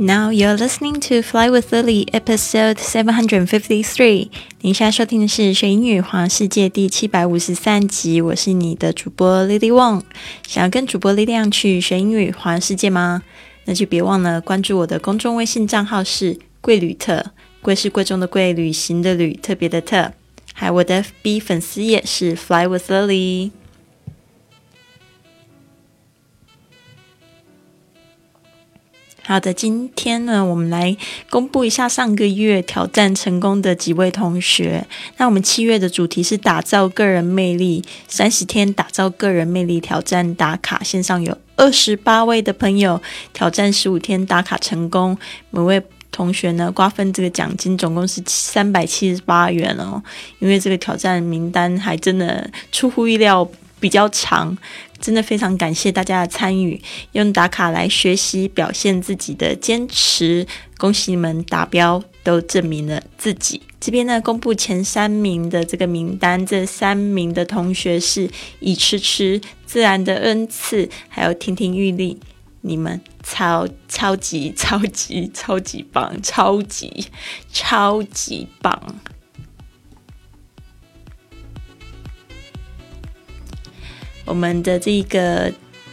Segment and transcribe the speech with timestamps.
[0.00, 4.28] Now you're listening to Fly with Lily, episode seven hundred fifty-three.
[4.60, 8.20] 您现在收听的是学英语环世界第七百五十三集。
[8.20, 10.02] 我是你的主播 Lily Wong。
[10.46, 13.24] 想要跟主播力量去学英语环世界吗？
[13.64, 20.12] 那就别忘了关注我的公众微信账号是贵旅特，贵是贵重的贵，旅行的旅，特别的特。
[20.54, 23.50] 还有我的 FB 粉丝页是 Fly with Lily。
[29.28, 30.96] 好的，今天呢，我们来
[31.28, 34.86] 公布一下上个月挑战成功的几位同学。
[35.18, 43.02] 那我们七月的主题是打造个人魅力，三十天打造个人魅力挑战打卡，线上有二十八位的朋友
[43.34, 45.18] 挑战十五天打卡成功。
[45.50, 50.02] 每位同学呢，瓜分这个奖金总共是三百七十八元哦。
[50.38, 53.46] 因为这个挑战名单还真的出乎意料。
[53.80, 54.56] 比较长，
[55.00, 56.80] 真的非常感谢大家的参与，
[57.12, 63.62] 用打卡来学习表现自己的坚持，恭喜你们达标，都证明了自己。
[63.80, 72.18] 这边呢，公布前三名的这个名单，这三名的同学是以吃吃自然的恩赐，还有亭亭玉立，
[72.62, 77.06] 你们超超级超级超级棒，超级
[77.52, 79.00] 超级棒。
[84.28, 85.50] 我们的这个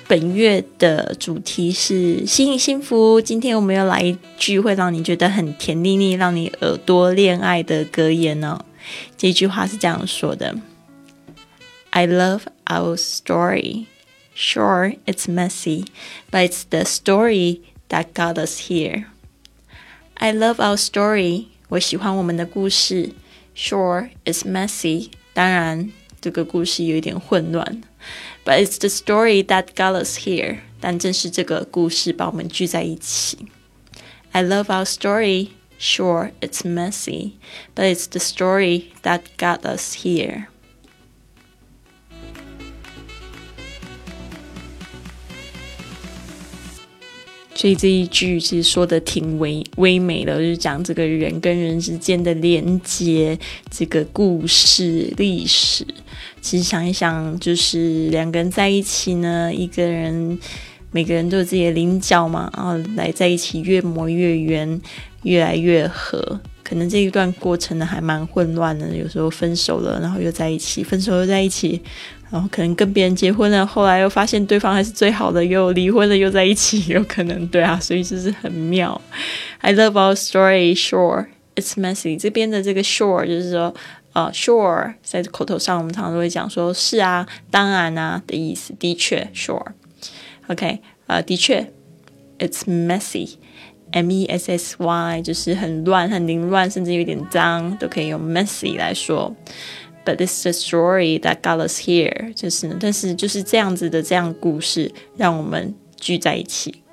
[0.10, 3.22] 本月的主题是心意幸福。
[3.22, 8.66] 今天我们要来一句会让你觉得很甜腻腻、让你耳朵恋爱的格言呢。
[9.16, 10.54] 这句话是这样说的
[11.92, 13.86] ：“I love our story.
[14.36, 15.86] Sure, it's messy,
[16.30, 19.06] but it's the story that got us here.
[20.16, 21.46] I love our story.
[21.70, 23.12] 我喜欢我们的故事。
[23.56, 25.08] Sure, it's messy.
[25.34, 25.90] 当然，
[26.20, 27.82] 这个故事有一点混乱。”
[28.45, 30.61] But it's the story that got us here.
[30.81, 33.39] 但正是这个故事把我们聚在一起。
[34.33, 35.51] I love our story.
[35.79, 37.39] Sure, it's messy,
[37.75, 40.49] but it's the story that got us here.
[47.56, 53.40] 所以这一句其实说的挺唯唯美的，就是讲这个人跟人之间的连接，
[53.72, 55.88] 这个故事历史。
[56.42, 60.38] 其实想一想，就是两个人在一起呢，一个人
[60.92, 64.80] 每个人都有自己的棱角嘛，然后来在一起越磨越圆，
[65.24, 66.42] 越来越合。
[66.66, 71.80] 可能这一段过程呢还蛮混乱的，有时候分手了，然后又在一起，分手又在一起。
[72.32, 79.00] 然后可能跟别人结婚了，后来又发现对方还是最好的，又离婚了，又在一起，有可能对啊，所以就是很妙。
[79.60, 82.20] I love our story, sure it's messy。
[82.20, 83.74] 这边的这个 sure 就是说，
[84.14, 89.68] 呃，sure 在口头上我们常常都会讲说是啊，当然啊的意思，的确 sure。
[90.48, 91.72] OK，呃，的确
[92.40, 93.36] ，it's messy
[94.04, 99.36] Messy 就是很乱、很凌乱，甚至有点脏，都可以用 messy 来说。
[100.06, 106.84] But it's the story that got us here，就是但是就是这样子的这样故事，让我们聚在一起。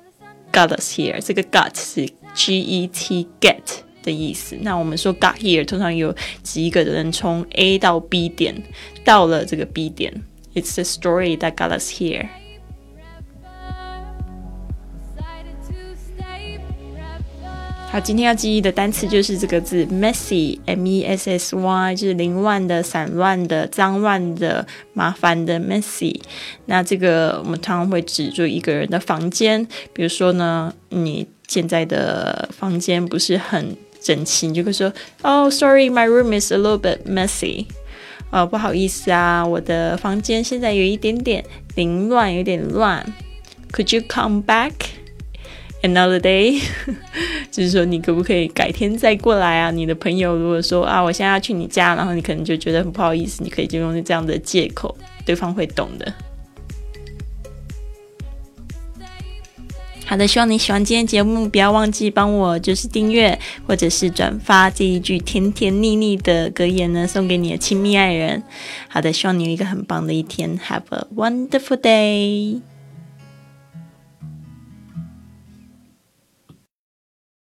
[0.51, 3.61] Got us here，这个 got 是 G E T get
[4.01, 4.55] 的意思。
[4.61, 8.55] 那我们说 got here，通常有几个人从 A 到 B 点，
[9.03, 10.13] 到了这个 B 点。
[10.55, 12.27] It's the story that got us here。
[17.93, 26.19] 好，今天要记忆的单词就是这个字，messy，m e s s y，就是凌乱的、散乱的、脏乱的、麻烦的 messy。
[26.65, 37.67] 那这个我们通常会指住一个人的房间，比如说呢，你现在的房间不是很整齐，你就会说，Oh, sorry, my room is a little bit messy。
[38.31, 43.05] 哦，不好意思啊，我的房间现在有一点点凌乱，有点乱。
[43.71, 44.71] Could you come back?
[45.83, 46.63] Another day，
[47.51, 49.69] 就是说你可不可以改天再过来啊？
[49.69, 54.95] 你的朋友如果说啊，我现在要去你家，然后你可能就觉得很不好意思，你可以就用这样的借口，
[55.25, 56.13] 对方会懂的。
[60.05, 63.37] 好的，希望你喜欢今天节目，不要忘记帮我就是订阅
[63.67, 68.41] 或者是转发这一句甜甜腻腻的格言呢，送给你的亲密爱人。
[68.87, 72.61] 好的，希望你有一个很棒的一天，Have a wonderful day。